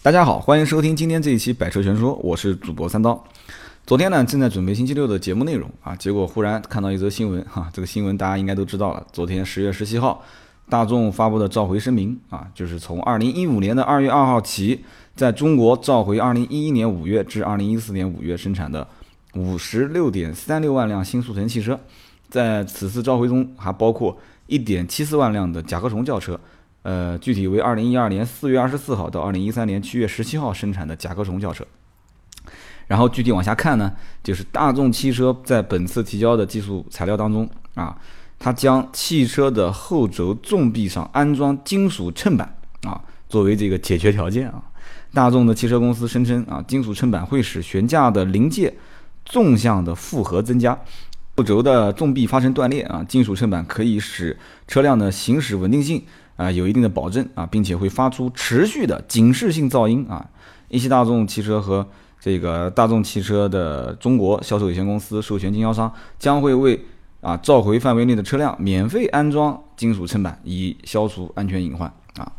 [0.00, 3.22] 大家好，欢迎收听今天这一期《百车全说》，我是主播三刀。
[3.84, 9.04] 昨天呢，正在准备星期六的节目内容啊，结果忽然看到一则新闻哈，这个新闻大家应该都知道了。
[9.12, 10.22] 昨天十月十七号，
[10.68, 14.84] 大众发布的召回声明啊，就是从二零一五年的二月二号起，
[15.16, 18.86] 在中国召回二零一一年五月至二零一四年五月生产的
[19.34, 21.78] 五十六点三六万辆新速腾汽车，
[22.30, 26.38] 在此次召回中还包括一点七四万辆的甲壳虫轿车。
[26.82, 31.66] 呃，具体为二零一二年四月二十四号到二零一三年七月十七号生产的甲壳虫轿车。
[32.86, 33.92] 然后具体往下看呢，
[34.22, 37.94] 就是大众汽车在本次提交的技术材料当中啊，
[38.38, 44.62] 它将汽车的后轴纵臂上安装金属衬板啊，作为这个解决条件啊。
[45.12, 48.72] 大众的汽车公司声称啊，金属衬板会使悬架的临界
[49.26, 50.78] 纵向的负荷增加，
[51.36, 54.34] 后轴的纵臂发生断裂啊，金属衬板可以使
[54.66, 56.02] 车辆的行驶稳定性。
[56.38, 60.24] 啊，有一定的保证啊，并且会发出持续的警示性噪音啊。
[60.68, 61.86] 一汽大众汽车和
[62.20, 66.80] 这个大众汽车的中国销售有限公司授权经销商将会为
[67.20, 72.30] 啊召回范围内的车辆免费安装金属衬板，以消除安全隐患啊。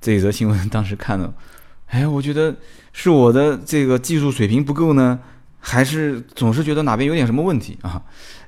[0.00, 1.32] 这则新闻当时看了，
[1.86, 2.54] 哎，我觉得
[2.92, 5.18] 是我的这个技术水平不够呢，
[5.58, 8.02] 还是总是觉得哪边有点什么问题啊？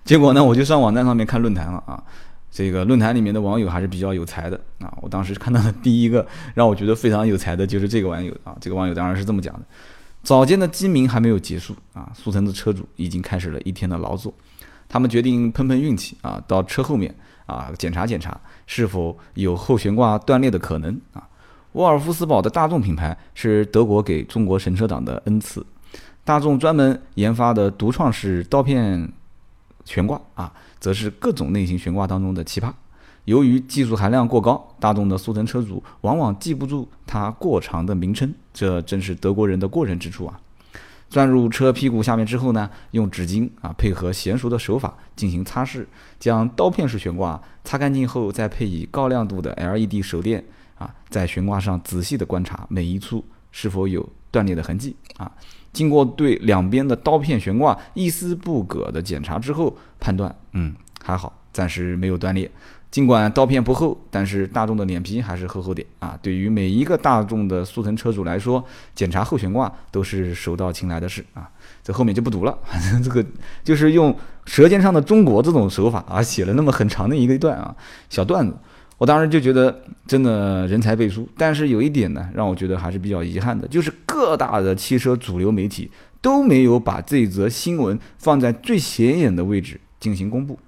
[0.04, 2.02] 结果呢，我就上网站上面看论坛了啊。
[2.50, 4.92] 这个论坛里面的网友还是比较有才的啊！
[5.00, 9.60] 我当时看到的第一个让我觉得非常有才的就是这个网友啊，这个网友当然是这么讲的：
[10.24, 14.34] 早间的鸡鸣还没有结束啊，速腾的车主已经开始了一天的劳作，
[14.88, 17.14] 他们决定碰碰运气啊，到车后面
[17.46, 21.26] 啊检查检查是否有后悬挂断裂的可能啊。
[21.72, 25.64] 沃尔夫斯堡的大众品牌是德国给中国神车党的恩赐，
[26.24, 29.08] 大众专门研发的独创式刀片
[29.84, 30.52] 悬挂啊。
[30.80, 32.72] 则是各种类型悬挂当中的奇葩。
[33.26, 40.40] 由于技术含量过高，大众的速腾车主往往记不住它过长的名称，这正是德国人的过人之处啊！
[41.10, 45.84] 钻入车屁股下面之后呢，用纸巾啊配合娴熟的手法进行擦拭，
[46.18, 50.44] 将刀片式悬挂擦干净后，再配以高亮度的 LED 手电
[50.76, 55.30] 啊，在悬挂上仔细的观察每一处是否有断裂的痕迹啊。
[55.72, 62.50] 经过对两边的刀片悬挂一丝不苟的检查之后，判断，嗯，还好，暂时没有断裂。
[62.90, 66.18] 尽管刀片不厚，但是大众的脸皮还是厚厚点啊。
[66.20, 68.64] 对于每一个大众的速腾车主来说，
[68.96, 71.48] 检查后悬挂都是手到擒来的事啊。
[71.84, 73.24] 这后面就不读了，反 正这个
[73.62, 74.12] 就是用
[74.44, 77.72] 《舌尖上的中国》这种手法啊，写了那么很长的一个一段啊，
[78.08, 78.56] 小段子。
[79.00, 85.90] 我当时就觉得真的人才辈出，但是有一点呢，让我觉得还是比较遗憾的，就是各大的汽车主流媒体
[86.20, 90.58] 都没有把这则新闻放在最显眼的位置进行公布，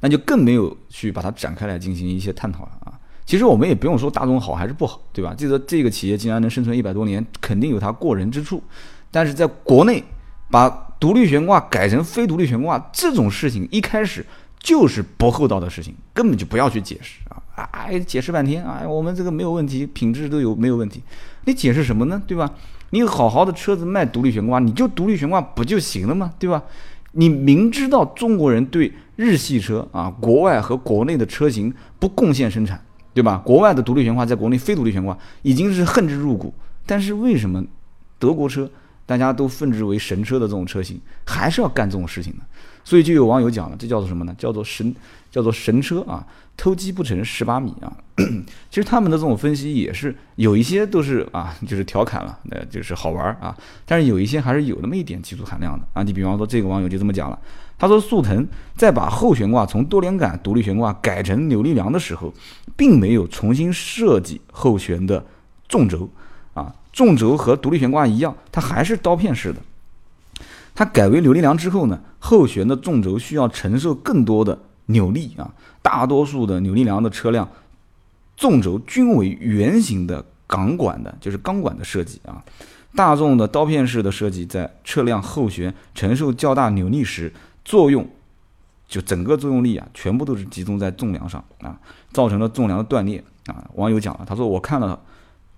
[0.00, 2.98] 那就更没有去把它展开来进行一些探讨了啊。
[3.26, 5.34] 其实我们也不用说大众好还是不好，对吧？
[5.36, 8.62] 这个这个企业竟然能生存一百多年，肯定有它过人之处。
[9.10, 10.02] 但是在国内
[10.50, 14.24] 把独立悬挂改成非独立悬挂这种事情，一开始。
[14.58, 17.20] 就是不厚道的事情，根本就不要去解释
[17.54, 17.62] 啊！
[17.72, 21.02] 哎，解释半天啊，我们这个没有问题，品质都有没有问题？
[21.44, 22.20] 你解释什么呢？
[22.26, 22.52] 对吧？
[22.90, 26.32] 你好好的车子卖独立悬挂，你就独立悬挂不就行了吗？
[26.38, 26.62] 对吧？
[27.12, 32.84] 你明知道中国人对日系车啊，国外和国内的车型不贡献生产，
[33.14, 33.40] 对吧？
[33.44, 36.52] 国外的独立悬挂在国内非独立悬挂已经是恨之入骨，
[36.84, 37.64] 但是为什么
[38.18, 38.70] 德国车
[39.06, 42.42] 大家都奉之为神车的这种车型，还是要干这种事情呢？
[42.86, 44.32] 所以就有网友讲了，这叫做什么呢？
[44.38, 44.94] 叫做神，
[45.28, 46.24] 叫做神车啊！
[46.56, 47.92] 偷鸡不成蚀把米啊！
[48.70, 53.54] 其实他们的这种分析也是有一些都是啊，就是调侃了，那，就是好玩啊。
[53.84, 56.04] 但是有一些还是有那么一点技术含量的啊。
[56.04, 57.36] 你比方说这个网友就这么讲了，
[57.76, 62.32] 他说速腾在把后悬挂从多连杆独立悬挂改成扭力梁的时候，
[62.76, 65.26] 并没有重新设计后悬的
[65.68, 66.08] 纵轴
[66.54, 69.60] 啊，纵轴和独立悬挂一样，它还是刀片式的。
[70.76, 74.56] 它改为扭力梁之后呢，后悬的纵轴需要承受更多的
[74.86, 75.50] 扭力啊。
[75.80, 77.48] 大多数的扭力梁的车辆，
[78.36, 82.44] 纵轴均为圆形的钢管的，就是钢管的设计啊。
[82.94, 87.32] 大众的刀片式的设计，在车辆后悬承受较大扭力时，
[87.64, 88.06] 作用
[88.86, 91.80] 就整个作用力啊，全部都是集中在纵梁上啊，
[92.12, 93.64] 造成了纵梁的断裂啊。
[93.76, 95.00] 网友讲了，他说我看了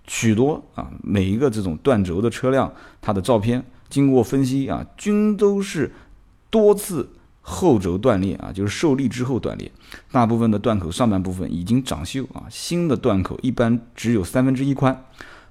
[0.07, 3.65] 许多啊，每一个这种断轴的车辆，它的照片。
[3.89, 5.93] 经过分析啊，均都是
[6.51, 9.71] 多次后轴断裂啊，就是受力之后断裂。
[10.13, 15.05] 大部分的断口上半部分已经长锈啊，新的断口一般只有三分之一宽。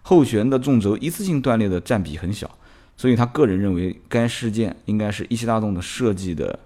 [0.04, 2.50] 后悬的纵轴一次性断裂的占比很小，
[2.95, 6.57] 所以他个人认为该事件应该是一汽大众的设计的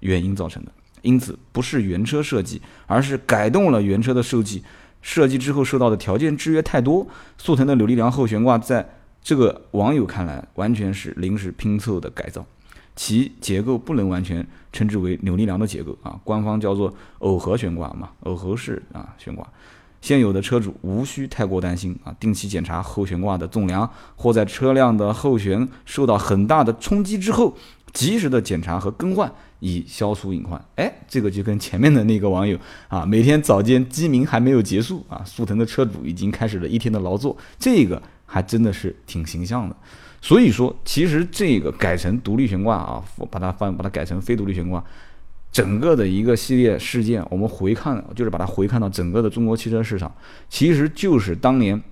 [0.00, 0.72] 原因造成的。
[1.02, 4.64] 因此，不是原车设计，而是改动了原车的设计，
[5.00, 7.06] 设计之后受到的条件制约太多。
[7.38, 8.86] 速腾的扭力梁后悬挂，在
[9.22, 12.44] 这个网友看来，完全是临时拼凑的改造，
[12.96, 19.46] 其结构不能完全称之为扭力梁的结构啊，官方叫做耦合悬挂嘛，耦合式啊悬挂。
[20.00, 27.54] 现有的车主无需太过担心啊，定期检查后悬挂的纵梁，或在车辆的后悬受到很大的冲击之后，
[27.92, 30.58] 及时的检查和更换，以消除隐患。
[30.76, 32.58] 哎，这个就跟前面的那个网友
[32.88, 39.74] 啊，每天早间鸡鸣还没有结束啊，速腾的车主已经开始了一天的劳作，这个还真的是挺形象的。
[40.22, 44.82] 所以说，其实这个改成独立悬挂啊，把它放把它改成非独立悬挂。
[45.50, 50.14] 整个的一个系列事件，我们回看，就是把它回看到整个的中国汽车市场，
[50.48, 51.82] 其实就是当年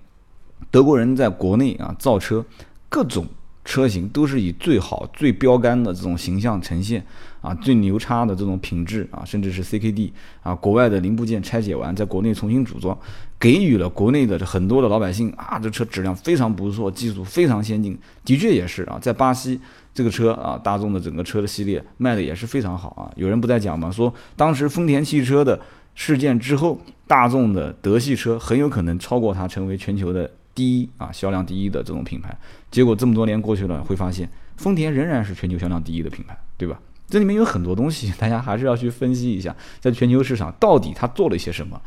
[0.70, 2.44] 德国人在国内啊造车，
[2.88, 3.26] 各种
[3.68, 7.04] 车型都是以最好、最标杆的这种形象呈现
[7.42, 10.10] 啊，最牛叉的这种品质啊，甚至是 CKD
[10.42, 12.98] 啊，国外的零部件拆解完，在国内重新组装，
[13.38, 19.60] 给予了国内的很多的老百姓啊，这车质量非常不错，技术非常先进，的确也是啊，在巴西。
[19.92, 23.10] 这个车啊，大众的整个车的系列卖的也是非常好啊。
[23.16, 23.90] 有人不在讲吗？
[23.90, 25.60] 说当时丰田汽车的
[25.94, 32.36] 事件之后，大众的德系车很有可能超过它，成为全球的第一啊，销量第一的这种品牌。
[32.70, 36.78] 结果这么多年过去了，会发现丰田仍然是全球销量第一的品牌，对吧？
[37.08, 41.80] 这里面有很多东西，大家还是要去分析一下，在全球市场到底它做了一些什么。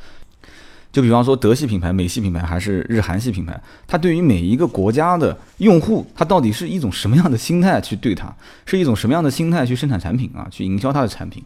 [0.91, 8.35] 就比方说德系品牌、美系品牌还是日韩系品牌，它对于每一个国家的用户，它到底是一种什么样的心态去对它，
[8.65, 11.41] 是一种什么样的心态去生产产品啊，去营销它的产品。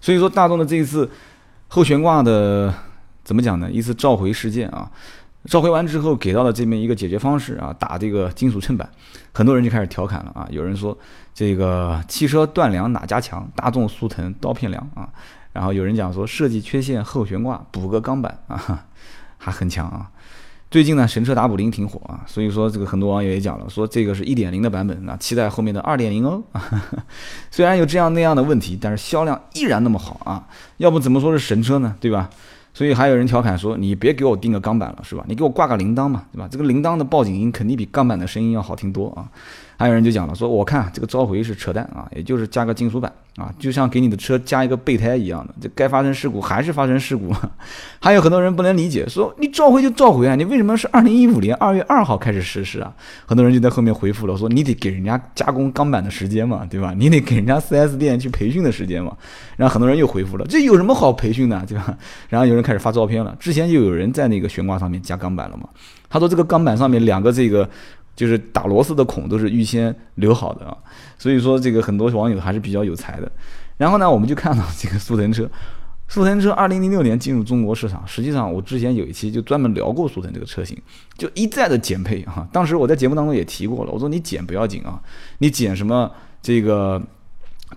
[0.00, 1.08] 所以说，大众的这一次
[1.68, 2.74] 后悬挂的
[3.22, 3.70] 怎么讲呢？
[3.70, 4.90] 一次召回事件啊，
[5.48, 8.88] 召回完之后给到了这边一个解决方式啊，打这个金属衬板，
[9.32, 10.96] 很多人就开始调侃了啊，有人说
[11.34, 13.50] 这个汽车断梁哪家强？
[13.56, 15.08] 大众速腾刀片梁啊。
[15.54, 18.84] 然后有人讲说设计缺陷后悬挂补个钢板啊，
[19.38, 20.10] 还很强啊。
[20.70, 26.42] 最近呢神车打补丁挺火啊，所以说这个很多网友也讲了，说这个是一点零的版本啊，期待后面的二点零哦。
[27.50, 30.46] 虽然有这样那样的问题，但是销量依然那么好啊，
[30.76, 31.96] 要不怎么说是神车呢？
[31.98, 32.28] 对吧？
[32.78, 35.24] 所以还有人调侃说，你别给我定个钢板了，是吧？
[35.26, 36.46] 你给我挂个铃铛嘛，对吧？
[36.48, 39.26] 这个铃铛的报警音肯定比钢板的声音要好听多啊。
[39.78, 47.32] 还有人就讲了，说我看这个召回是扯淡啊，也就是加个金属板啊，就像给你的车加一个备胎一样的，这该发生事故还是发生事故。
[48.02, 52.92] 还有很多人不能理解，说你召回就召回啊，你为什么是二零一五年二月二号开始实施啊？
[53.24, 56.92] 很多人就在后面回复了，说你得给人家加工钢板的时间嘛，对吧？
[56.98, 59.16] 你得给人家 4S 店去培训的时间嘛。
[59.56, 61.96] 然后很多人又回复了，这有什么好培训的，对吧？
[62.28, 65.68] 然后有人开始发照片了，之前就有人在那个悬挂上面加钢板了嘛。
[66.10, 67.68] 他说这个钢板上面两个这个。
[68.18, 70.76] 就是打螺丝的孔都是预先留好的啊，
[71.16, 73.30] 所以说这个很多网友还是比较有才的。
[73.76, 75.48] 然后呢，我们就看到这个速腾车，
[76.08, 80.76] 速腾车二零零六年进入中国市场，实际上我之前有一期就专门聊过速腾这个车型，
[81.16, 82.44] 就一再的减配啊。
[82.52, 85.00] 当时我在节目当中也提过了，我说你减不要紧啊，
[85.38, 86.10] 你减什么
[86.42, 87.00] 这个。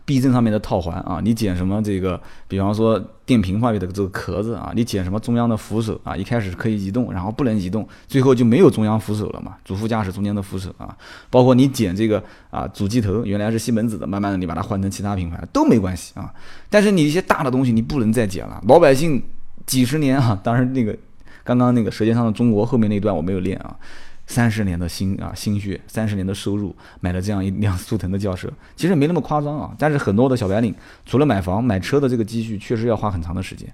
[0.05, 2.19] 避震上面的套环啊，你剪什么这个？
[2.47, 6.15] 比方说电瓶方面的这个壳子啊，你剪什么中央的扶手啊？
[6.15, 9.55] 一开始可以移动，然后不能移动，最后就没有中央扶手了嘛？
[9.65, 10.95] 主副驾驶中间的扶手啊，
[11.29, 16.33] 包括你剪这个啊主机头，原来是西门子的，慢慢的你把它换成其他品牌都没关系啊。
[16.69, 19.21] 但是你一些大的东西你不能再剪了，老百姓
[19.65, 20.97] 几十年啊，当然那个
[21.43, 23.75] 刚刚那个《舌尖上的中国》后面那段我没有练啊。
[24.31, 29.75] 三十年的心啊心血，三十年的收入，买了这样一辆 速腾的轿车，其实没那么夸张啊。
[29.77, 30.73] 但是很多的小白领，
[31.05, 33.67] 除了买房买车的这个积蓄，确实要花很长的时间。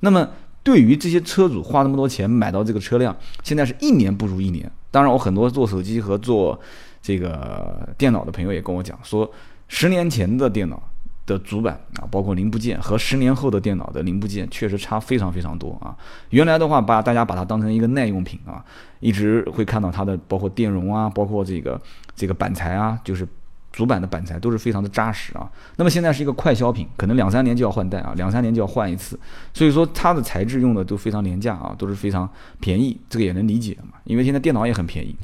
[0.00, 0.28] 那么
[0.62, 4.70] 对于这些车主花那么多钱买到这个车辆，现在是一年不如一年。
[4.90, 6.60] 当然，我很多做手机和做
[7.00, 9.28] 这个电脑的朋友也跟我讲说，
[9.68, 10.80] 十年前的电脑。
[11.24, 15.96] 的主板啊，包括零部件和十年后的电脑的零部件确实差非常非常多啊。
[16.30, 18.64] 原来的话，把大家把它当成一个耐用品啊，
[19.00, 21.80] 一直会看到它的包括电容啊，包括这个
[22.14, 23.26] 这个板材啊，就是
[23.70, 25.50] 主板的板材都是非常的扎实啊。
[25.76, 29.18] 那么现在是一个快消品，可能两三年就要换代啊，两三年就要换一次，
[29.54, 32.28] 所以说它的材质用的都非常廉价啊，都是非常
[32.60, 35.16] 便宜，这个也能理解嘛，因为现在电脑也很便宜。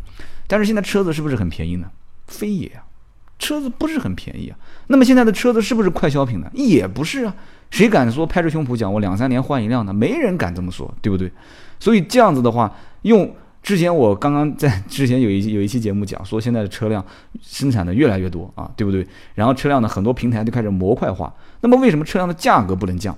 [0.47, 1.91] 但是现在车子是不是很便宜呢？
[2.27, 2.88] 非也啊。
[3.39, 6.51] 车子不是很便宜啊，那么现在的车子是不是快消品呢？
[6.55, 7.35] 也不是啊，
[7.71, 9.93] 谁敢说拍着胸脯讲我两三年换一辆呢？
[9.93, 11.31] 没人敢这么说，对不对？
[11.79, 17.05] 所以这样子的话，用之前我刚刚在之前有一 有一期节目讲说，现在的车辆
[17.41, 19.07] 生产的越来越多啊，对不对？
[19.35, 23.17] 然后车辆的很多平台都开始模块化，那么为什么车辆的价格不能降？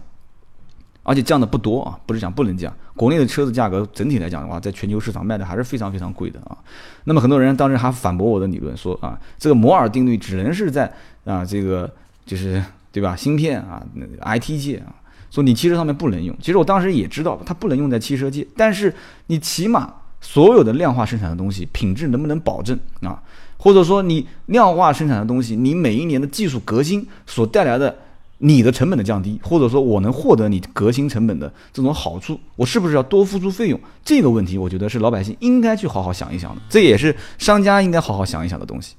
[1.11, 2.73] 而且降的不多啊，不是讲不能降。
[2.95, 6.57] 国内的车子价格整体来讲的话，在全球市场卖的还是非常非常贵的啊。
[7.03, 10.89] 那么很多人当时还反驳我的理论，说啊，这个摩尔定律只能是在
[11.25, 11.93] 啊这个
[12.25, 12.63] 就是
[12.93, 13.17] 对吧？
[13.17, 13.85] 芯片啊
[14.25, 14.95] ，IT 界啊，
[15.33, 16.33] 说你汽车上面不能用。
[16.41, 18.95] 其实我当时也知道它不能用在汽车界，但是
[19.27, 23.21] 你起码所有的量化生产的东西品质能不能保证啊？
[23.57, 27.97] 或者说你量化生产的东西，你每一年的技术革新所带来的。
[28.43, 33.79] 你的成本的降低，或者说我能获得你革新成本的这种好处，我是不是要多付出费用？
[34.03, 38.97] 这个问题，我觉得是老百姓应该去好好想一想的，这也是商家应该好好想一想的东西。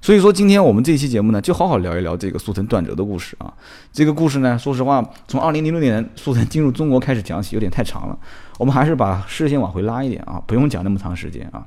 [0.00, 3.52] 所以说，今天我们这期节目呢，就好好聊一聊这个速腾断轴的故事啊。
[3.92, 8.16] 这个故事呢，说实话，从二零零六年速腾进入中国开始讲起，有点太长了。
[8.58, 11.66] 我们还是把视线往回拉一点啊，不用讲那么长时间啊。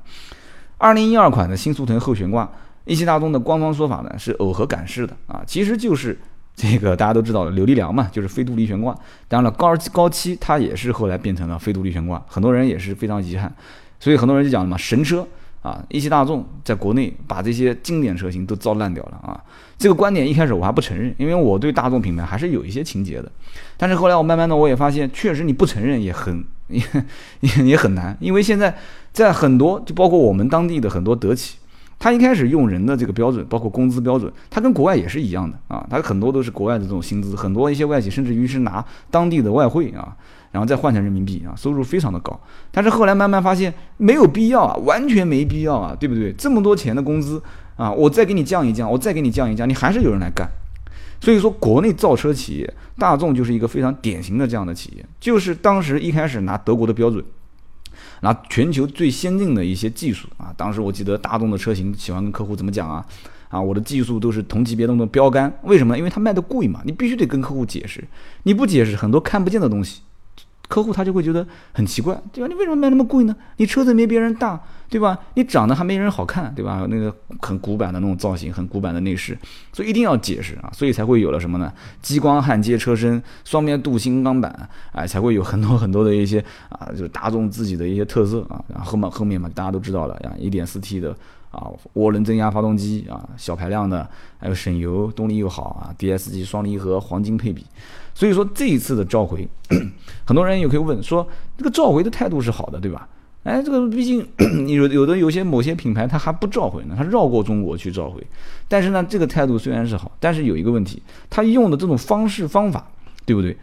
[0.78, 2.50] 二零一二款的新速腾后悬挂，
[2.86, 6.18] 一汽大众的官方说法呢是耦合感式的啊，其实就是。
[6.58, 8.92] 这个大家都知道了，扭力梁嘛，就是非独立悬挂。
[9.28, 13.54] 当然了，高高七它也是后来变成了非独立悬挂，很多人也是非常遗憾。
[14.00, 15.24] 所以很多人就讲了嘛，神车
[15.62, 19.40] 啊，一汽大众在国内把这些经典车型都糟烂掉了啊。
[19.78, 23.30] 这个观点一开始我还不承认，因为我对大众品牌还是有一些情节的。
[23.76, 26.82] 但是后来我慢慢的我也发现，确实你不承认也很也
[27.64, 28.76] 也很难，因为现在
[29.12, 31.56] 在很多就包括我们当地的很多德企。
[31.98, 35.84] 他一开始用人的这个标准，包括工资标准，他跟国外也是一样的啊。
[35.90, 40.16] 他很多都是国外的这种薪资，很多一些外企甚至于是拿当地的外汇啊，
[40.52, 42.38] 然后再换成人民币啊，收入非常的高。
[42.70, 46.32] 但是后来慢慢发现没有必要啊，完全没必要啊，对不对？
[46.34, 47.42] 这么多钱的工资
[47.76, 50.48] 啊，我再给你降一降，我再给你降一降，你还是有人来干。
[51.20, 57.24] 所以说，国内造车企业大众就是一个非常典型的这样的企业，就是当时一开始拿德国的标准。
[58.20, 63.04] 拿全球最先进的一些技术啊，当时我记得大众的车型喜欢跟客户怎么讲啊？
[63.48, 65.96] 啊，我的技术都是同级别中的标杆，为什么？
[65.96, 68.04] 因为它卖的贵嘛，你必须得跟客户解释，
[68.42, 70.02] 你不解释，很多看不见的东西。
[70.68, 72.46] 客户他就会觉得很奇怪，对吧？
[72.46, 73.34] 你为什么卖那么贵呢？
[73.56, 75.18] 你车子没别人大，对吧？
[75.34, 76.86] 你长得还没人好看，对吧？
[76.88, 79.36] 那个很古板的那种造型，很古板的内饰，
[79.72, 81.72] 所以一定要解释啊，所以才会有了什么呢？
[82.00, 88.64] 激光焊接车身，双面镀锌钢板，哎，才会有很多很多的一些啊，就是大众自己的一些特色啊。
[88.68, 91.14] 然后后面后面嘛，大家都知道了呀，1.4T 的
[91.50, 97.66] 啊，涡轮增压发动机啊，小排量的，还有省油，动力又好啊，DSG 双离合，黄金配比。
[98.14, 99.46] 所以说这一次的召回，
[100.26, 103.06] 很多人也可以问说，这个召回的态度是好的，对吧？
[103.48, 104.26] 哎，这个毕竟
[104.68, 108.22] 有有的有些某些品牌它还不召回呢，它绕过中国去召回。
[108.68, 112.86] 但是呢，这个态度虽然是好，但是有一个问题，它用的这种方式方法，
[113.24, 113.56] 对不对？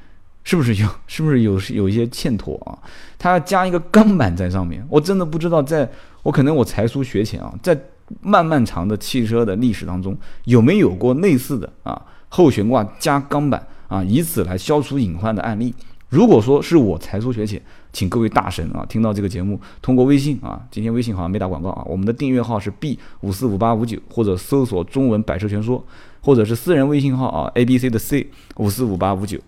[0.43, 2.77] 是不是有是不是有有一些欠妥啊？
[3.19, 5.87] 它要加一个钢板在上面，我真的不知道，在
[6.23, 7.79] 我可能我才疏学浅啊，在
[8.21, 13.67] 漫漫长的汽车的历史当中，有没有过类似的啊后悬挂加钢板？
[13.87, 15.73] 啊，以此来消除隐患的案例。
[16.09, 17.61] 如果说是我才疏学浅，
[17.95, 25.81] 请各位大神啊，听到这个节目，通过微信啊，今天微信好像没打广告啊，我们的订阅号是 B 五四五八五九，或者搜索中文百车全说，
[26.19, 29.39] 或者是私人微信号啊，A B C 的 C 五四五八五九，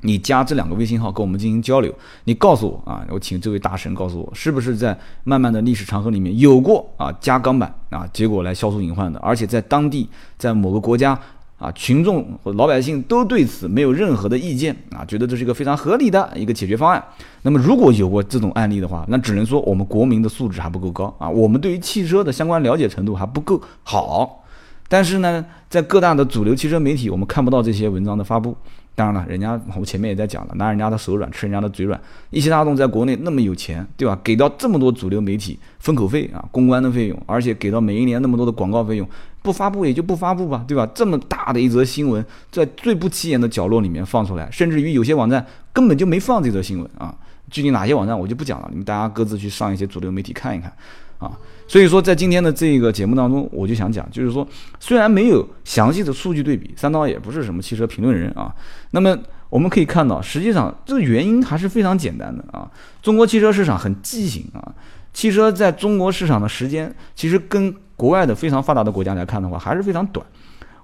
[0.00, 11.16] 你加这两个微信号跟我们进行交流，你告诉我啊，我请这位大神告诉我，是不是在漫漫的历史长河里面有过啊加钢板啊，结果来消除隐患的，而且在当地，在某个国家。
[11.58, 17.02] 啊，群众和老百姓都对此没有任何的意见啊，觉得这是一个非常合理的一个解决方案。
[17.42, 24.44] 那么如果有过这种案例的话，那只能说我们国民的素质还不够高啊，我们对于汽车的相关了解程度还不够好。
[24.88, 28.56] 但是呢，在各大的主流汽车媒体，我们看不到这些文章的发布。
[28.94, 32.00] 当然了，人家我前面也在讲了，拿人家的手软，吃人家的嘴软。
[32.30, 34.18] 一汽大众在国内那么有钱，对吧？
[34.24, 39.06] 给到这么多主流媒体封口费啊，公关的费用，而且给到每一年那么多的广告费用，
[39.46, 40.84] 不发布也就不发布吧，对吧？
[40.92, 47.14] 这么大的一则新闻，在最不起眼的角落里面放出来，甚至于有些网站根本就没放这则新闻啊。
[47.48, 50.72] 具体哪些网站我就不讲了，你们大家各自去上一些主流媒体看一看
[51.18, 51.30] 啊。
[51.68, 54.46] 所以说，在今天的这个节目当中，我就想讲，就是说，
[54.80, 58.52] 虽然没有详细的数据对比，三刀也不是什么汽车评论人啊。
[58.90, 59.16] 那么
[59.48, 62.68] 我们可以看到，实际上这个原因还是非常简单的啊。
[63.00, 64.74] 中国汽车市场很畸形啊，
[65.12, 70.24] 汽车在中国市场的时间，其实跟国外的非常发达的国家来看的话，还是非常短。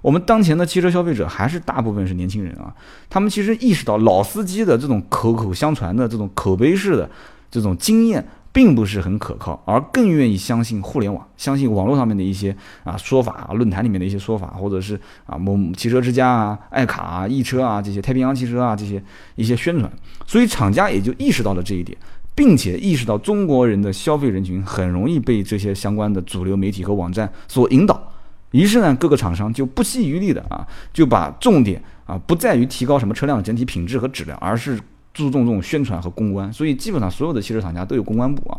[0.01, 2.73] 我们当前的汽车消费者还是大部分是年轻人啊，
[3.09, 7.09] 他们其实意识到老司机的这种口口相传的这种口碑式的
[7.49, 8.25] 这种经验。
[8.53, 14.93] 并不是很可靠，而更愿意相信互联网，相信网络上面的一些啊说法，论坛里面的一些说法，或者是
[15.25, 19.03] 啊某汽车之家啊、爱卡啊、易车啊这些太平洋汽车啊这些
[19.33, 19.91] 一些宣传，
[20.27, 21.97] 所以厂家也就意识到了这一点，
[22.35, 28.11] 并且意识到中国人的消费人群很容易被这些相关的主流媒体和网站所引导，
[28.51, 34.79] 于是呢，各个厂商就不惜余力的啊，就把重点啊不在于提高什么车辆的整体品质和质量，而是。
[35.15, 38.57] 注重这种宣传和公关，所以基本上所有的汽车厂家都有公关部啊。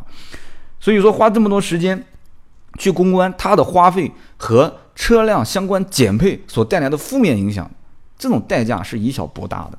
[0.79, 2.01] 所以说花这么多时间
[2.79, 7.69] 去公关，它的花费和车辆相关减配所带来的负面影响，
[8.17, 9.79] 这种代价是以小博大的。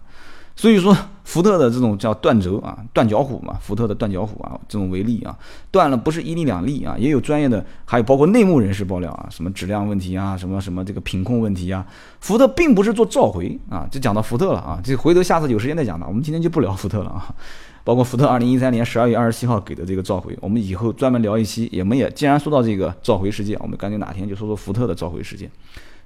[0.56, 0.96] 所以说，
[1.26, 5.38] 福特的这种叫断轴啊，断脚虎嘛，福特的断脚虎啊，这种为例啊，
[5.70, 11.86] 断了不是一例两例啊，也有专业的，还有包括内幕人士爆料啊，什么质量问题啊，什么什么这个品控问题啊，
[12.22, 17.36] 福特并不是做召回啊，就讲到福特了啊，这回头下次有时间再讲吧，我们今天就不聊福特了啊，
[17.84, 25.52] 包括福特二零一三年十二月二十七号给的这个召回，我们以后专门聊一期，我们也既然说到这个召回事件，我们干脆哪天就说说福特的召回事件。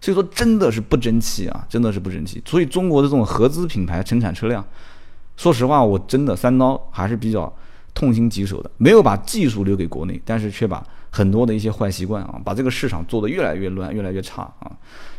[0.01, 2.41] 所以说真的是不争气啊，真的是不争气。
[2.45, 4.65] 所以中国的这种合资品牌生产车辆，
[5.35, 7.51] 说实话，我真的三刀还是比较
[7.93, 8.71] 痛心疾首的。
[8.77, 14.71] 没有把技术留给国内，但是却把很多的一些坏习惯啊，把这个市场做得越来越乱，越来越差啊。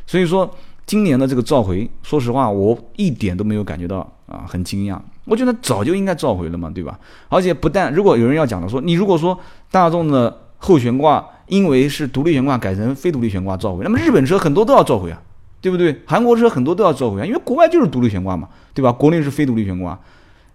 [0.06, 0.50] 所以说
[0.86, 4.98] 今年的这个召回，说实话，我一点都没有感觉到啊，很惊讶。
[5.26, 6.98] 我觉得早就应该召回了嘛，对吧？
[7.28, 9.38] 而且不但如果有人要讲的说，你如果说
[9.70, 11.26] 大众的后悬挂。
[11.50, 15.20] 因为是独立悬挂改成非独立悬挂召回，那么日本车很多都要召回啊，
[15.60, 16.00] 对不对？
[16.06, 18.92] 韩国车很多都要召回啊，因为国外就是独立悬挂嘛，对吧？
[18.92, 19.98] 国内是非独立悬挂，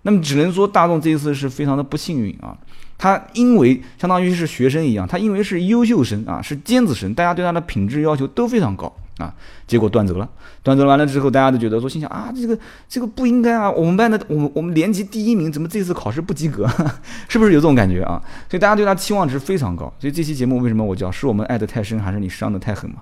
[0.06, 2.56] 那么只能说大众这一次是非常的不幸运啊。
[2.98, 8.92] 他因为相当于是学生一样，他因为是优秀生啊，是尖子生，大家对他的品质要求都非常高。
[9.18, 9.34] 啊，
[9.66, 10.30] 结果断轴了，
[10.62, 12.58] 断轴完了之后，大家都觉得说，心想啊，这个
[12.90, 16.68] 这个不应该啊，我们班的我们我们年级第一名，怎么这次考试不及格？
[17.30, 18.22] 是不是有这种感觉啊？
[18.50, 19.86] 所以大家对他期望值非常高。
[20.00, 22.98] 所以这期节目为什么我叫是我们爱得太深，还是你伤得太狠嘛？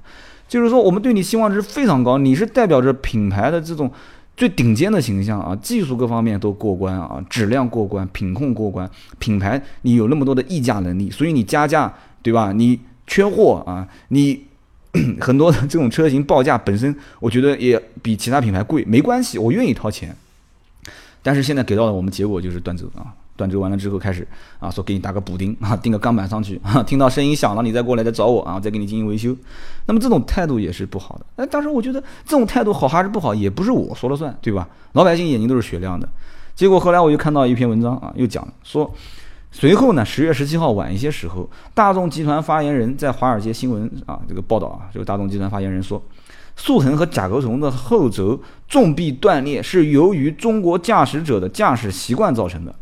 [0.48, 3.92] 就是说我们对你期望值非常高，你是代表着品牌的这种
[4.36, 12.52] 最顶尖的形象啊，技术各方面都过关啊，质量过关，品控过关，品牌你有那么多的溢价能力，所以你加价对吧？
[12.52, 14.46] 你缺货啊，你。
[15.20, 20.16] 很多的这种车型报价本身，我觉得也比其他品牌贵，没关系，我愿意掏钱。
[21.24, 23.10] 但是现在给到的我们结果就是断轴啊，
[23.44, 24.26] 断轴完了之后开始
[24.60, 29.36] 啊，说给你打个补丁 啊，钉个钢板上去啊， 听到声音响了你再过来再找我啊，再给你进行维修。
[29.86, 31.26] 那么这种态度也是不好的。
[31.36, 34.70] 哎，当时我觉得这种态度好还是不好，也不是我说了算，对吧？
[34.94, 36.08] 老百姓眼睛都是雪亮的。
[36.56, 38.90] 结果后来我又看到一篇文章啊，又讲说。
[39.56, 46.02] 随后呢，十月十七号晚一些时候，大众集团发言人在华尔街新闻啊这个报道啊，这个大众集团发言人说，
[46.56, 52.74] 速腾和甲壳虫的后轴纵臂断裂是由于中国驾驶者的驾驶习惯造成的。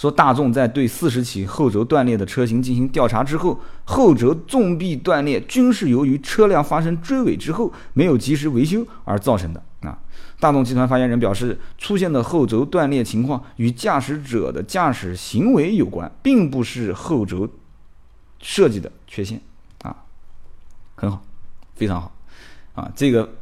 [0.00, 9.98] 说大众在对四十起后轴断裂的车型进行调查之后，后轴纵臂断裂均是由于车辆发生追尾之后没有及时维修而造成的啊。
[10.38, 17.46] 大众集团发言人表示，出现的后轴断裂情况与驾驶者的驾驶行为有关，并不是后轴
[18.40, 19.38] 设计的缺陷
[19.82, 19.94] 啊，
[20.94, 21.22] 很好，
[21.74, 22.10] 非常好
[22.72, 23.34] 啊，这个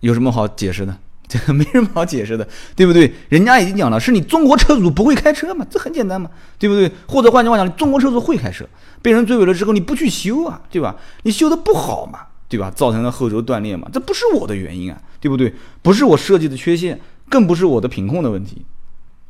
[0.00, 0.98] 有什么好解释的？
[1.28, 3.12] 这 个没什么好解释的，对不对？
[3.28, 6.90] 人家已经讲了，是你中国车主不会开车嘛，这很简单嘛，对不对？
[7.06, 8.64] 或者换句话讲，中国车主会开车，
[9.02, 10.96] 被人追尾了之后你不去修啊，对吧？
[11.22, 12.20] 你修的不好嘛。
[12.48, 12.70] 对吧？
[12.70, 13.88] 造成了后轴断裂嘛？
[13.92, 15.52] 这不是我的原因啊，对不对？
[15.82, 16.96] 不是我设计的缺陷，
[17.28, 18.64] 更不是我的品控的问题。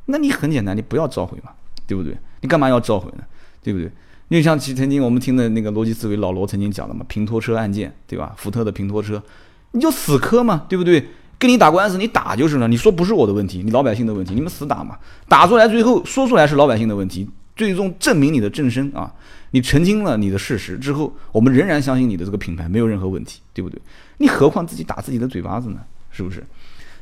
[0.05, 1.53] 那你很简单，你不要召回嘛，
[1.87, 2.15] 对不对？
[2.43, 3.25] 你干嘛要召回呢？
[3.63, 3.91] 对不对？
[4.29, 8.35] 就像其曾经我们听的那个逻辑思维老罗曾经讲的嘛，平拖车案件，对吧？
[8.37, 9.23] 福特的平拖车，
[9.71, 11.09] 你就死磕嘛，对不对？
[11.39, 12.67] 跟你打官司，你打就是了。
[12.69, 14.97] 你说不是我的问题，你老百姓的问题，你们死打嘛，
[15.29, 19.13] 打出来最后说出来是老百姓的问题，最终证明你的正身啊。
[19.53, 23.81] 你澄清了你的事实之后，我们仍然相信你的这个品牌没有任何问题，对不对？
[24.19, 25.81] 你何况自己打自己的嘴巴子呢？
[26.11, 26.45] 是不是？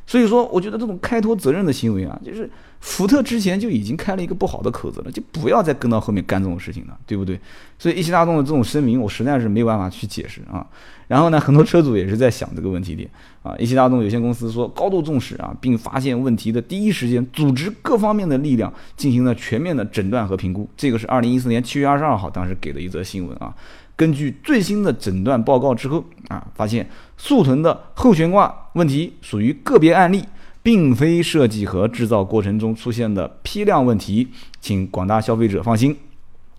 [0.07, 2.49] 所以说，我觉得这种开脱责任的行为啊，就是
[2.81, 7.40] 福特之前就已经开了一个不好的口子了，就不要再跟到后面干这种事情了，对不对？
[7.79, 10.64] 所以一汽大众的这种声明，我实在是没有办法去解释啊。
[11.07, 13.09] 然后呢，很多车主也是在想这个问题点
[13.43, 13.55] 啊。
[13.59, 20.69] 一汽大众有限公司说高度重视啊，并发现问题的第一时间组织各方面的力量进行了全面的诊断和评估。
[20.77, 23.55] 这个是二零一四年七月二十二号当时给的一则新闻啊。
[23.97, 30.25] 根据最新的诊断报告之后啊，发现速腾的后悬挂问题属于个别案例，
[30.62, 34.29] 并非设计和制造过程中出现的批量问题，
[34.61, 35.97] 请广大消费者放心。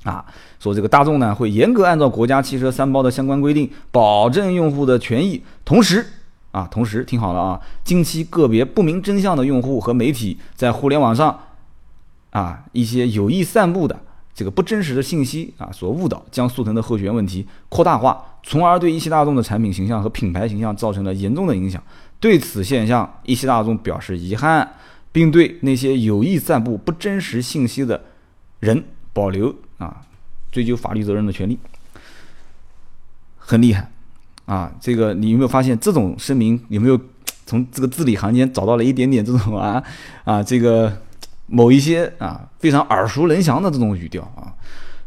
[0.05, 0.23] 啊，
[0.59, 5.43] 说这个大众呢会严格按照国家汽车三包的相关规定，保证用户的权益。
[5.65, 6.05] 同时
[6.51, 11.37] 啊，同时听好了啊，近期个别不明真相的用户和媒体在互联网上
[12.29, 13.99] 啊一些有意散布的。
[14.33, 21.81] 这个不真实的信息啊，所误导，将速腾的后悬问题扩大化，从而对一汽大众的产品形象和品牌形象造成了严重的影响。
[22.19, 24.69] 对此现象，一汽大众表示遗憾，
[25.13, 28.01] 并对那些有意散布不真实信息的
[28.59, 30.01] 人保留啊
[30.51, 31.57] 追究法律责任的权利。
[33.37, 33.89] 很厉害
[34.45, 34.71] 啊！
[34.79, 36.99] 这个你有没有发现，这种声明有没有
[37.45, 39.83] 从这个字里行间找到了一点点这种啊
[40.23, 41.01] 啊这个？
[41.47, 44.49] 某一些啊非常耳熟能详的这种语调啊，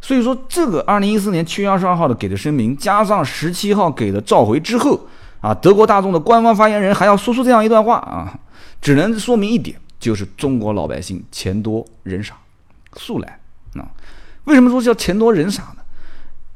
[0.00, 5.09] 所以说这个二零一四年七月二十二号的给的声明，加上十七号给的召回之后，
[5.40, 8.38] 啊，德国大众的官方发言人还要说出这样一段话啊，
[8.81, 12.37] 只能说明一点，就是中国老百姓钱多人傻，
[12.94, 13.40] 素来
[13.74, 13.90] 啊。
[14.48, 15.82] 为什么说叫钱多人傻呢？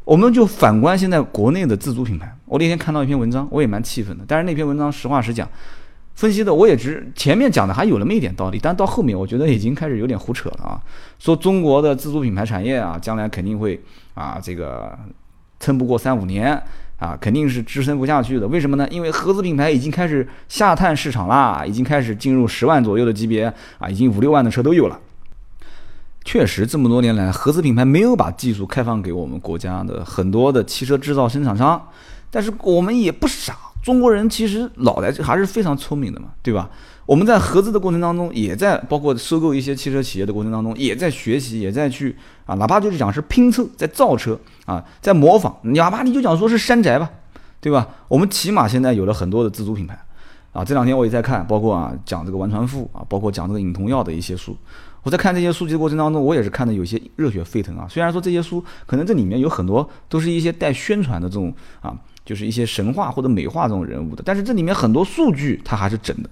[0.03, 4.25] 我们就反观现在国内的自主品牌，我那天看到一篇文章，我也蛮气愤的。
[4.27, 5.47] 但是那篇文章实话实讲，
[6.15, 10.81] 分析的我也只前面讲的还有那么一点道理，但到后面我觉得已经开始有点胡扯了啊。
[11.19, 13.79] 说中国的自主品牌产业啊，将来肯定会
[14.15, 14.99] 啊这个
[15.61, 16.61] 撑不过三五年
[16.99, 18.49] 啊，肯定是支撑不下去的。
[18.49, 18.89] 为什么呢？
[18.91, 24.99] 因为合资品牌已经开始下探市场啦，已经开始进入十万左右的级别啊，已经五六万的车都有了。
[26.25, 31.89] 确实，这么多年来，合资品牌没有把技术开放给我们国家的很多的汽车制造生产商，
[32.31, 36.71] 但是我们也不傻，中国人其实脑袋还是非常聪明的嘛，对吧？
[37.05, 47.11] 我们在合资的过程当中，也在包括收购一些汽车企业的过程当中，也在学习，也在去啊，哪怕就是讲是拼凑，在造车啊，在模仿，哪怕你就讲说是山寨吧，
[47.61, 47.89] 对吧？
[48.07, 49.99] 我们起码现在有了很多的自主品牌
[50.53, 54.57] 啊，这两天我也在看，包括啊讲这个王传富啊，包括讲这个尹同耀的一些书。
[55.03, 57.89] 我在看这些书籍的过程当中，我也是看的有些热血沸腾啊。
[57.89, 61.93] 虽然说这些书可能这里面有很多都是一些带宣传的这种啊，
[62.25, 66.31] 就是一些神话或者美化这种人物的，但是这里面很多数据它还是整的，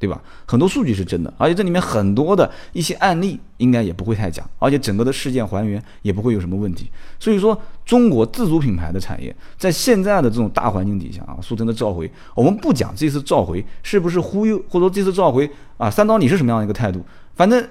[0.00, 0.20] 对吧？
[0.46, 6.90] 很多数据是真的，而且这里面很多的一些案例应该也不会太假，而且整个的事件还原也不会有什么问题。
[7.18, 17.04] 所以说，中国自主品牌的产业在现在的这种大环境底下啊，俗称的召回，我们不讲这次召回是不是忽悠，或者说这次召回啊，三刀你是什么样的一个态度？
[17.36, 17.62] 反正。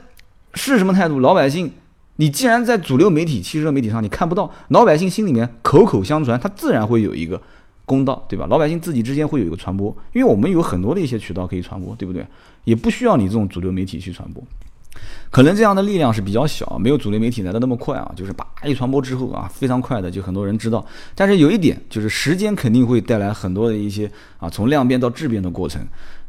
[0.56, 1.20] 是什么态度？
[1.20, 1.72] 老百姓，
[2.15, 7.39] 你既然在主流媒体、汽车媒体上你看不到，老百姓心里面口口相传，他自然会有一个
[7.89, 8.45] 公道，对吧？
[8.47, 12.23] 老百姓自己之间会有一个传播，因为我们有很多的一些渠道可以传播，对不对？
[12.65, 14.43] 也不需要你这种主流媒体去传播，
[15.32, 18.12] 可能这样的力量是比较小，没有主流媒体来的那么快啊。
[18.15, 20.86] 就是叭一传播之后啊，非常快的就很多人知道。
[21.15, 25.82] 但是有一点就是时间肯定会带来很多的一些啊，从量变到质变的过程。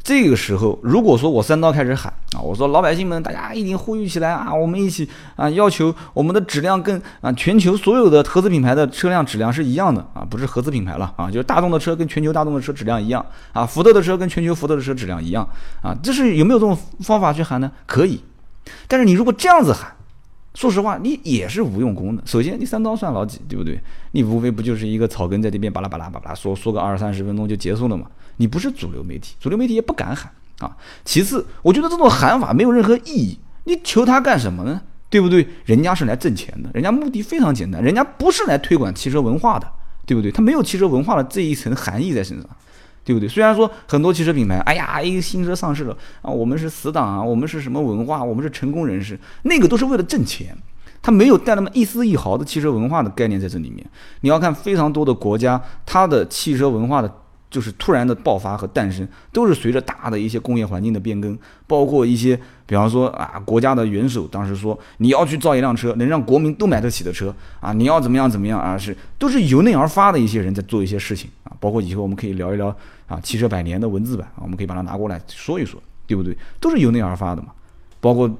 [0.02, 15.46] 这个时候，如果说我三刀开始喊啊，我说老百姓们，大家一定呼吁起来啊，我们一起啊，要求我们的质量跟啊全球所有的合资品牌的车辆质量是一样的啊，不是合资品牌了啊，就是大众的车跟全球大众的车质量一样啊，福特的车跟全球福特的车质量一样
[15.82, 17.70] 啊，这是有没有这种方法去喊呢？
[17.86, 18.20] 可以，
[18.88, 19.92] 但是你如果这样子喊，
[20.54, 22.22] 说实话，你也是无用功的。
[22.24, 23.78] 首先，你三刀算老几，对不对？
[24.12, 28.06] 你无非不就是一个草根在这边巴拉巴拉巴拉说说个二三十分钟就结束了嘛。
[28.40, 30.74] 你不是主流媒体，主流媒体也不敢喊啊。
[31.04, 33.38] 其次，我觉得这种喊法没有任何意义。
[33.64, 34.80] 你求他干什么呢？
[35.10, 35.46] 对不对？
[35.66, 39.70] 人家是来挣钱的，人家目的非常简单，人家不是来推广汽车文化的，
[40.06, 40.32] 对不对？
[40.32, 42.48] 他没有汽车文化的这一层含义在身上，
[43.04, 43.28] 对不对？
[43.28, 50.56] 虽然说很多汽车品牌，哎呀，一个新车上市了啊，我们是死党啊，我们是什么文化，我们是成功人士，那个都是为了挣钱，
[51.02, 53.86] 他没有带那么一丝一毫的汽车文化的概念在这里面。
[54.22, 57.12] 你要看非常多的国家，它的汽车文化的。
[57.50, 61.36] 就是突然的爆发和诞生，都是随着大的一些工业环境的变更，
[61.66, 72.74] 包括一些，比方说啊，国家的元首当时说，你要去造一辆车，能让国民都买得起的车啊，你要怎么样怎么样啊，是都是由内而发的一些人在做一些事情啊，包括以后我们可以聊一聊
[73.08, 76.36] 啊，汽车百年的文字版，我们可以把它拿过来说一说，对不对？
[76.60, 77.48] 都是由内而发的嘛，
[78.00, 78.30] 包括。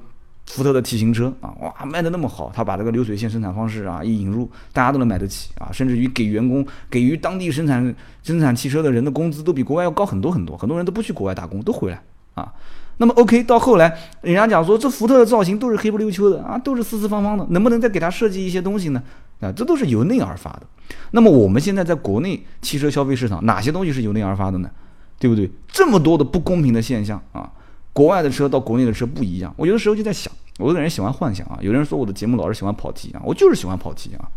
[0.47, 12.51] 福特的 T 型车啊，哇，卖的那么好，他把这个流水线生产方式啊一引入，大家都能买得起啊，甚至于给员工、给予当地生产生产汽车的人的工资都比国外要高很多很多，很多人都不去国外打工，都回来啊。
[12.97, 19.01] 那么 OK，到后来人家讲说这福特的造型都是黑不溜秋的啊，都是四四方方的，能不能再给他设计一些东西呢？
[19.39, 20.63] 啊，这都是由内而发的。
[21.11, 24.69] 那么我们现在在国内汽车消费市场，哪些东西是由内而发的呢？
[25.17, 25.49] 对不对？
[25.67, 27.49] 这么多的不公平的现象啊！
[27.93, 31.59] 国外的车到国内的车不一样，我有的时候就在想，我这个人喜欢幻想啊。
[31.61, 34.27] 有人说我的节目老是喜欢跑题啊，我就是喜欢跑题啊。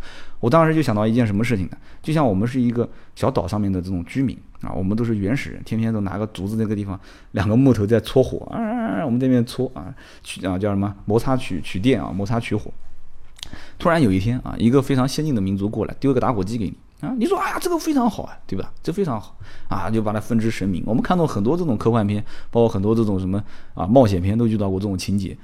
[0.41, 1.77] 我当时就想到一件什么事情呢？
[2.03, 6.99] 就像我们是一个小岛上面的这种居民啊，我们都是原始人，天天都拿个竹子那个地方，
[7.31, 12.71] 两个木头在搓火啊，我们这边搓啊，取啊叫什么摩擦取取电啊，摩擦取火。
[13.79, 16.75] 突然有一天啊，一个非常先进的民族过来，丢个打火机给你。
[17.05, 18.73] 啊，你说哎呀，这个非常好啊，对吧？
[18.83, 19.37] 这非常好
[19.69, 20.83] 啊，就把它分之神明。
[20.87, 23.43] 我们看到很多这种科幻片，包括很多这种什么
[23.75, 25.37] 啊冒险片，都遇到过这种情节。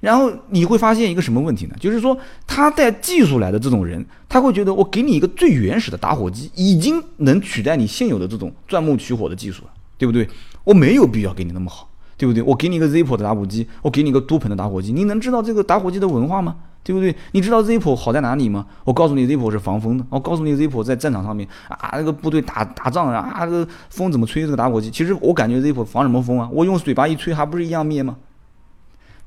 [0.00, 1.74] 然后你会发现一个什么问题呢？
[1.80, 10.28] 就是说他带技术来的这种人，他会觉得我给你一个最原始的打火机，已经能取代你现有的这种钻木取火的技术了，对不对？
[10.64, 12.42] 我没有必要给你那么好，对不对？
[12.42, 16.56] 我给你一个 Zippo 的打火机，我给你一个多喷的打火机，你能知道这个打火机的文化吗？
[16.86, 17.12] 对不对？
[17.32, 18.64] 你知道 Zippo 好在哪里吗？
[18.84, 20.06] 我告诉你，Zippo 是防风的。
[20.08, 24.88] 我告诉你，Zippo 在战场上面啊，那个部队打打仗啊，这个风怎么吹这个打火机？
[24.88, 26.48] 其实我感觉 Zippo 防什么风啊？
[26.52, 28.16] 我用嘴巴一吹，还不是一样灭吗？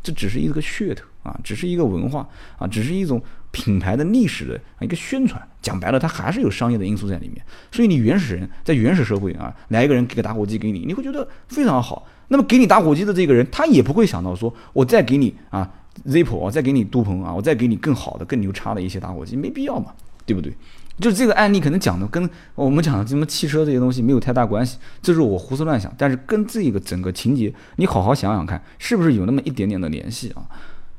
[0.01, 2.25] 这只是一个噱头啊，只是一个文化
[2.57, 5.45] 啊，只是一种品牌的历史的一个宣传。
[5.61, 7.45] 讲白了，它还是有商业的因素在里面。
[7.69, 12.07] 所以你原始人在原始社会啊，来一个人给个打火机给你，你会觉得非常好。
[12.29, 15.69] 那么给你打火机的这个人，他也不会想到说，我再给你啊
[16.07, 19.93] ，Zippo，我再给你杜鹏啊，我再给你更好的、更牛叉的一些打火机，没必要嘛，
[20.25, 20.53] 对不对？
[20.99, 25.89] 就这个案例可能讲的跟我们讲的什么汽车这些东西没有太大关系，这是我胡思乱想。
[25.97, 30.43] 但是跟这个整个情节，你好好想想看，是不是有那么一点点的联系啊？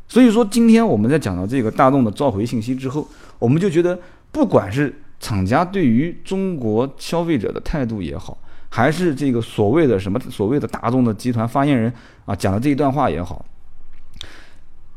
[0.09, 3.07] 所以说，今天我们在讲到这个大众的召回信息之后，
[3.39, 3.99] 我们就觉得，
[4.33, 8.39] 不管是厂家对于中国消费者的态度也好，
[8.71, 11.93] 还是这个所谓的什么所谓的大众的集团发言人
[12.25, 13.45] 啊讲的这一段话也好，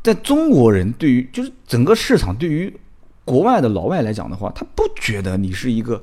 [0.04, 2.72] 在中国人对于就是整个市场对于。
[3.26, 5.98] 国外的老外来讲的话，他不觉得你是一个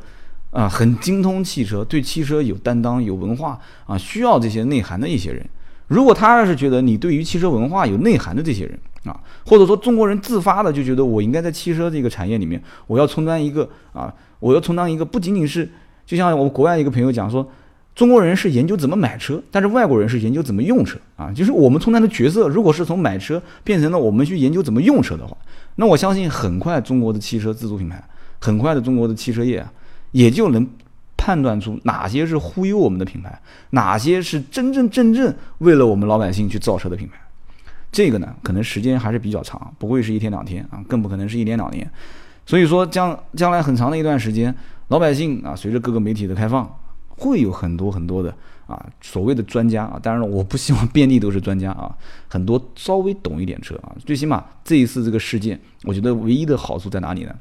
[0.49, 5.47] 啊很精通汽车、对汽车有担当、有文化啊需要这些内涵的一些人。
[5.85, 15.69] 如果他要是觉得你对于汽车文化有内涵的这些人啊，或者说中国人自发的就觉得我应该在汽车这个产业里面，我要充当一个啊，我要充当一个不仅仅是
[16.07, 17.47] 就像我国外一个朋友讲说，
[17.93, 25.37] 中国人是研究怎么买车，但是外国人是研究怎么用车啊，就是我们充当的角色，如果是从买车变成了我们去研究怎么用车的话。
[25.75, 28.01] 那我相信，很快中国的汽车自主品牌，
[28.39, 29.71] 很快的中国的汽车业啊，
[30.11, 30.65] 也就能
[31.17, 37.15] 判断出哪些是忽悠我们的品牌，哪些是真真正正为了我们老百姓去造车的品牌。
[37.91, 41.89] 这个呢，可能时间还是比较长，不会是一天两天啊，更不可能是一年两年。
[42.45, 44.53] 所以说，将将来很长的一段时间，
[44.87, 46.69] 老百姓啊，随着各个媒体的开放，
[47.21, 48.35] 会有很多很多的。
[48.67, 51.93] 啊，所谓的专家啊，当然了，我不希望遍地都是专家啊，
[52.29, 57.35] 很多稍微懂一点车啊，最起码这一次这个事件，我觉得唯一的好处在哪里呢？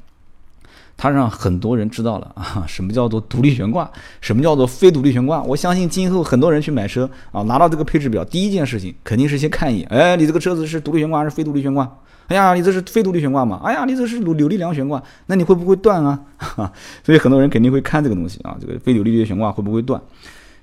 [1.01, 5.43] 它让很多人知道了 啊，什么叫做独立悬挂，什么叫做非独立悬挂。
[5.43, 11.91] 我相信今后很多人去买车啊，拿到这个配置表，第一件事情肯定是先看一眼，哎，你这个车子是独立悬挂还是非独立悬挂？
[12.29, 13.63] 哎呀，你这是非独立悬挂嘛？
[13.65, 16.21] 哎呀，你这是扭扭力梁悬挂，那你会不会断啊？
[17.03, 19.99] 所以很多人肯定会看这个东西啊，这个非扭力的悬挂会不会断？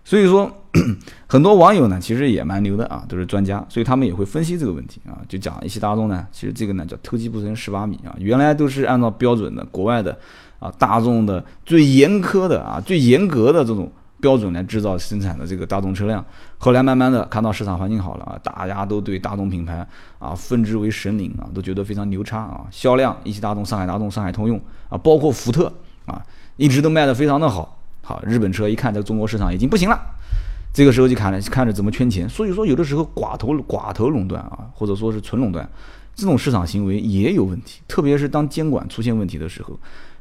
[0.08, 0.50] 所以说，
[1.28, 10.18] 很多网友呢，其实也蛮牛的啊，都是专家，所以他们也会分析这个问题啊，就讲一汽大众呢，其实这个呢叫偷鸡不成蚀把米啊，原来都是按照标准的国外的
[10.60, 13.92] 啊大众的最严苛的啊最严格的这种
[14.22, 16.24] 标准来制造生产的这个大众车辆，
[16.58, 19.86] 后来慢慢的看到市场环境好了啊，大家都对大众品牌
[20.20, 25.70] 啊奉之为神灵啊，都觉得非常牛叉啊，销量一汽大众、上海大众、上海通用啊，包括福特
[26.06, 26.24] 啊，
[26.56, 27.74] 一直都卖的非常的好。
[28.08, 30.00] 好，日本车一看这中国市场已经不行了，
[30.72, 32.30] 这个时候就看着看着怎么圈钱。
[32.30, 35.70] 所以说，有的时候寡头寡头垄断啊，或者说是纯垄断，
[36.16, 37.82] 这种市场行为也有问题。
[37.86, 39.78] 特别是当监管出现问题的时候，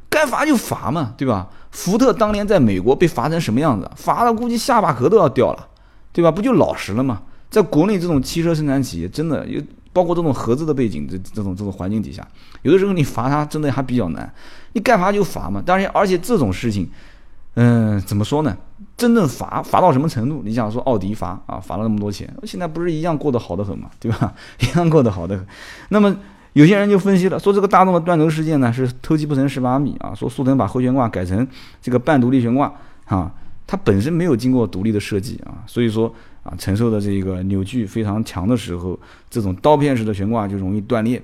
[0.09, 1.47] 该罚就罚嘛，对吧？
[1.71, 3.89] 福特当年在美国被罚成什么样子？
[3.95, 5.65] 罚的估计下巴壳都要掉了，
[6.11, 6.29] 对吧？
[6.29, 7.21] 不就老实了吗？
[7.49, 9.61] 在国内这种汽车生产企业，真的有
[9.93, 12.27] 包括这种合资的背景，这这种这种环境底下，
[12.63, 14.29] 有的时候你罚他真的还比较难。
[14.73, 15.63] 你该罚就罚嘛。
[15.65, 16.89] 当然，而且这种事情。
[17.59, 18.55] 嗯，怎么说呢？
[18.95, 20.43] 真正罚罚到什么程度？
[20.45, 24.31] 你想说奥迪罚啊，罚了那么多钱，现在不是一样过得好的很嘛，对吧？
[24.61, 25.47] 一样过得好的很。
[25.89, 26.15] 那么
[26.53, 31.47] 有些人就分析了，说这个大众的断头事件呢是偷鸡不成蚀把米啊，说速腾把后悬挂改成
[31.81, 32.71] 这个半独立悬挂
[33.05, 33.31] 啊，
[33.65, 38.99] 它本身没有经过独立的设计啊，所以说啊承受的这个扭矩非常强的时候，
[39.31, 41.19] 这种刀片式的悬挂就容易断裂。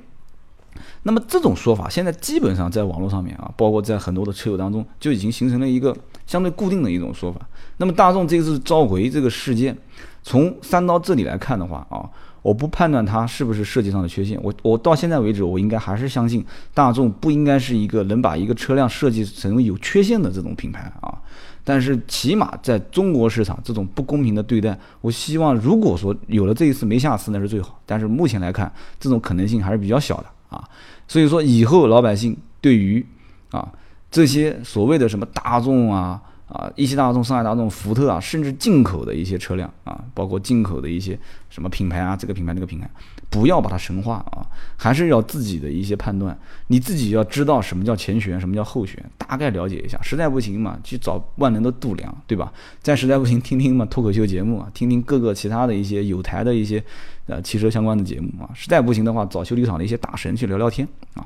[1.04, 7.40] 那么这种说法现在基本上在网络上面啊，包括在很多的车友当中，就已经形成了一个相对固定的一种说法。
[7.78, 9.78] 那么大众这次召回这个事件，
[10.22, 12.08] 从三刀这里来看的话啊，
[12.42, 14.40] 我不判断它是不是设计上的缺陷。
[14.42, 21.18] 我我到现在为止，我应该还是相信大众不应该是一个能把一个车辆设计成有缺陷的这种品牌啊。
[21.66, 27.80] 但是起码在中国市场这种不公平的对待，我希望如果说有了这一次没下次那是最好。
[27.86, 30.26] 但是目前来看，这种可能性还是比较小的。
[30.54, 30.70] 啊，
[31.08, 33.06] 所以说以后老百姓对于
[33.52, 33.68] 啊
[34.12, 36.22] 这些所谓的什么大众啊
[36.54, 42.90] 啊一汽大众、上海大众、福特啊，甚至进口的一些车辆啊，包括进口的一些什么品牌啊，这个品牌那个品牌，
[43.30, 44.46] 不要把它神化啊，
[44.78, 46.38] 还是要自己的一些判断，
[46.68, 50.00] 你自己要知道什么叫前悬，什么叫后悬，大概了解一下。
[50.02, 52.54] 实在不行嘛，去找万能的度量，对吧？
[52.82, 56.84] 再实在不行，听听嘛脱口秀节目啊，听听各个其他的一些有台的一些。
[57.26, 61.26] 呃，汽车相关的节目啊，实在不行的话，找修理厂的一些大神去聊聊天啊。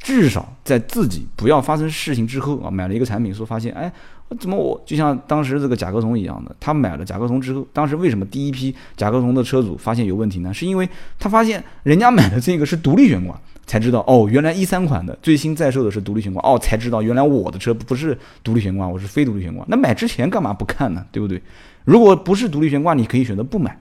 [0.00, 3.92] 至少在自己不要发生事情之后啊，买了一个产品，说发现，哎，
[4.34, 10.52] 怎么我就像当时这个甲壳虫一样的，他买了甲壳虫之后，当时为什么第一批甲壳虫的车主发现有问题呢？
[10.52, 19.64] 是因为他发现人家买的这个是独立悬挂，才知道哦，原来一三款的最新在售的是独立悬挂，哦，才知道原来我的车不是独立悬挂，我是非独立悬挂。
[19.68, 21.04] 那买之前干嘛不看呢？
[21.10, 21.40] 对不对？
[21.84, 23.76] 如果不是独立悬挂，你可以选择不买。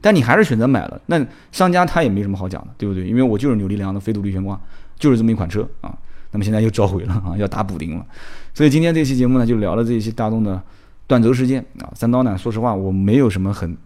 [0.00, 3.06] 但你还是选择买了，那商家他也没什么好讲的，对不对？
[3.06, 4.60] 因为我就是扭力梁的非独立悬挂，
[4.98, 5.96] 就是这么一款车啊。
[6.30, 8.04] 那么现在又召回了啊，要打补丁了。
[8.54, 10.62] 所以今天这期节目呢，就聊了这一些大众的
[11.08, 11.90] 断轴事件啊。
[11.96, 13.76] 三刀呢，说实话，我没有什么很，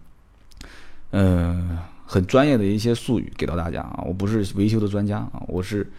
[1.09, 4.03] 呃，很专业的一些术语给到大家啊。
[4.05, 5.91] 我不是维修的专家啊，我是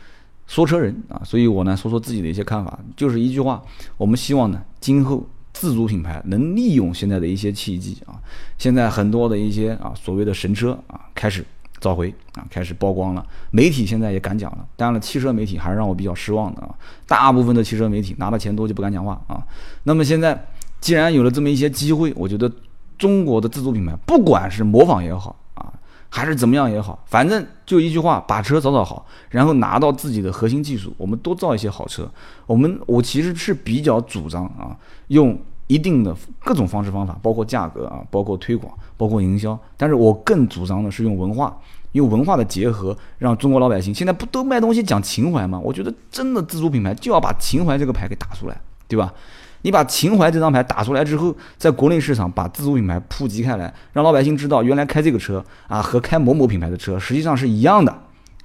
[0.47, 1.21] 说车人啊。
[1.25, 3.61] 所以我呢，说说自己的一些看法，就是一句话：
[3.97, 8.23] 我们希望呢，今后自主品牌能利用现在的一些契机啊。
[8.57, 11.45] 现在很多的一些啊，所谓的神车啊，开始。
[11.81, 13.27] 召回啊，开始曝光了。
[13.51, 16.69] 媒体现在也敢讲了，当然了，汽车媒体还是让我比较失望的啊。
[17.07, 19.43] 大部分的汽车媒体拿的钱多就不敢讲话啊。
[19.85, 20.47] 那么现在
[20.81, 22.53] 既然有了这么一些机会，我觉得
[22.99, 25.73] 中国的自主品牌，不管是模仿也好啊，
[26.09, 32.11] 还是怎么样也好，反正就一句话，把车造造好，然后拿到自己的核心技术，我们多造一些好车。
[32.47, 34.77] 我们我其实是比较主张啊，
[35.09, 35.39] 用。
[35.71, 39.57] 一定的各种方式方法，包括价格啊，包括推广，包括营销。
[39.77, 41.57] 但是我更主张的是用文化，
[41.93, 45.61] 用文化的结合，让中国老百姓现在不都卖东西讲情怀吗？
[45.63, 49.15] 我觉得真的自主品牌就要把情怀这个牌给打出来，对吧？
[49.63, 57.97] 你把情怀这张牌打出来之后，在国内市场把自主品牌普及开来，让老百姓知道原来开这个车啊和开某某品牌的车实际上是一样的。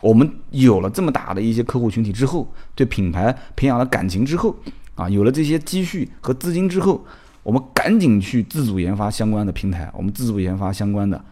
[0.01, 4.55] 我们有了这么大的一些客户群体之后，对品牌培养了感情之后。
[4.95, 7.05] 啊，有了这些积蓄和资金之后，
[7.43, 11.23] 我们赶紧去自主研发相关的平台，我们自主研发相关的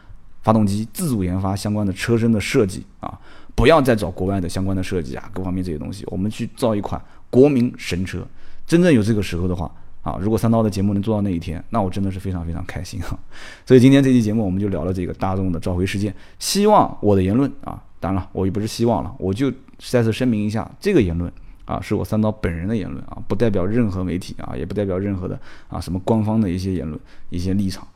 [0.42, 3.18] 发动机，自主研发相关的车身的设计啊，
[3.56, 8.26] 不要再找国外的相关的设计啊，各方面这些东西，我们去造一款国民神车。
[8.66, 9.70] 真正有这个时候的话
[10.02, 13.18] 啊，如果三刀的节目能做到那一天，那我真的是非常非常开心哈。
[13.66, 16.14] 所以今天这期节目我们就聊了这个大众的召回事件。
[16.38, 21.32] 希望我的言论啊，当然了，我也不是希望了，我就再次声明一下这个言论。
[21.66, 27.00] 啊，是我三刀本人的言论啊，不代表任何媒体啊，也不代表任何的啊什么官方的一些言论、
[27.30, 27.88] 一些立场。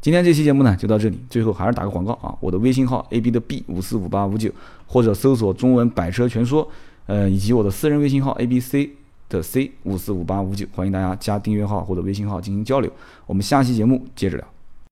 [0.00, 4.50] 今天这期节目呢就到这里，最后还是打个广告啊，我的微信号 A B 的 B 五四五八五九，
[4.86, 6.68] 或者搜索中文百车全说，
[7.06, 8.90] 呃，以及我的私人微信号 A B C
[9.28, 12.90] 的 C 五四五八五九，欢迎大家加订阅号或者微信号进行交流。
[13.26, 14.57] 我们下期节目接着聊。